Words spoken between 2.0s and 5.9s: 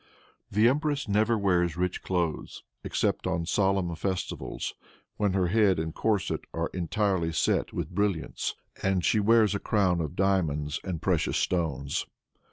clothes except on solemn festivals, when her head